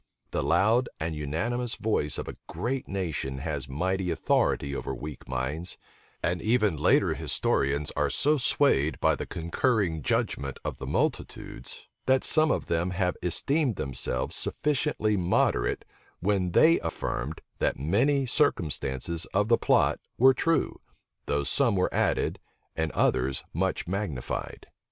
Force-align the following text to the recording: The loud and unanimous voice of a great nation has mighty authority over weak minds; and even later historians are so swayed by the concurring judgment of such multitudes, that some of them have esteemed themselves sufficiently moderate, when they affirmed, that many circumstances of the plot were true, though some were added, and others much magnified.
The 0.31 0.41
loud 0.41 0.89
and 0.99 1.15
unanimous 1.15 1.75
voice 1.75 2.17
of 2.17 2.27
a 2.27 2.35
great 2.47 2.87
nation 2.87 3.37
has 3.37 3.69
mighty 3.69 4.09
authority 4.09 4.75
over 4.75 4.95
weak 4.95 5.27
minds; 5.29 5.77
and 6.23 6.41
even 6.41 6.75
later 6.75 7.13
historians 7.13 7.91
are 7.95 8.09
so 8.09 8.37
swayed 8.37 8.99
by 8.99 9.15
the 9.15 9.27
concurring 9.27 10.01
judgment 10.01 10.57
of 10.65 10.77
such 10.79 10.87
multitudes, 10.87 11.85
that 12.07 12.23
some 12.23 12.49
of 12.49 12.65
them 12.65 12.89
have 12.89 13.15
esteemed 13.21 13.75
themselves 13.75 14.35
sufficiently 14.35 15.17
moderate, 15.17 15.85
when 16.19 16.53
they 16.53 16.79
affirmed, 16.79 17.39
that 17.59 17.77
many 17.77 18.25
circumstances 18.25 19.25
of 19.35 19.49
the 19.49 19.57
plot 19.59 19.99
were 20.17 20.33
true, 20.33 20.81
though 21.27 21.43
some 21.43 21.75
were 21.75 21.93
added, 21.93 22.39
and 22.75 22.91
others 22.93 23.43
much 23.53 23.87
magnified. 23.87 24.65